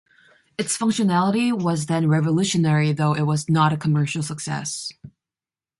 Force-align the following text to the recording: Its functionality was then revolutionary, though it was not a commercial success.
Its 0.57 0.75
functionality 0.75 1.53
was 1.53 1.85
then 1.85 2.09
revolutionary, 2.09 2.91
though 2.91 3.13
it 3.13 3.21
was 3.27 3.47
not 3.47 3.71
a 3.71 3.77
commercial 3.77 4.23
success. 4.23 4.91